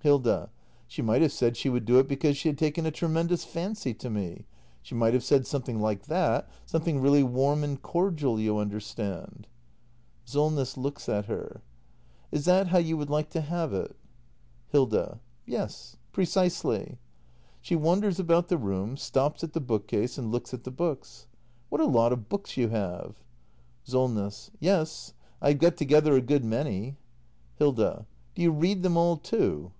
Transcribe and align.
Hilda. 0.00 0.50
She 0.86 1.02
might 1.02 1.20
have 1.20 1.32
said 1.32 1.56
she 1.56 1.68
would 1.68 1.84
do 1.84 1.98
it 1.98 2.06
because 2.06 2.36
she 2.36 2.48
had 2.48 2.56
taken 2.56 2.86
a 2.86 2.92
tremendous 2.92 3.42
fancy 3.44 3.92
to 3.94 4.08
me. 4.08 4.46
She 4.80 4.94
might 4.94 5.14
have 5.14 5.24
said 5.24 5.48
something 5.48 5.80
like 5.80 6.04
that— 6.06 6.48
something 6.64 7.00
really 7.00 7.24
warm 7.24 7.64
and 7.64 7.82
cordial, 7.82 8.38
you 8.38 8.56
understand. 8.58 9.48
SOLNESS. 10.24 10.76
[Looks 10.76 11.08
at 11.08 11.24
her.] 11.24 11.60
Is 12.30 12.44
that 12.44 12.68
how 12.68 12.78
you 12.78 12.96
would 12.96 13.10
like 13.10 13.30
to 13.30 13.40
have 13.40 13.72
it? 13.72 13.96
Hilda. 14.68 15.18
Yes, 15.44 15.96
precisely. 16.12 16.98
[She 17.60 17.74
wanders 17.74 18.20
about 18.20 18.46
the 18.46 18.58
room, 18.58 18.96
stops 18.96 19.42
at 19.42 19.54
the 19.54 19.60
bookcase 19.60 20.16
and 20.16 20.30
looks 20.30 20.54
at 20.54 20.62
the 20.62 20.70
books.] 20.70 21.26
What 21.68 21.80
a 21.80 21.84
lot 21.84 22.12
of 22.12 22.28
books 22.28 22.56
you 22.56 22.68
have. 22.68 23.16
Solness. 23.82 24.52
Yes, 24.60 25.14
I 25.42 25.48
have 25.48 25.58
got 25.58 25.76
together 25.76 26.12
a 26.14 26.20
good 26.20 26.44
many. 26.44 26.96
Hilda. 27.56 28.06
Do 28.36 28.42
you 28.42 28.52
read 28.52 28.84
them 28.84 28.96
all, 28.96 29.16
too? 29.16 29.72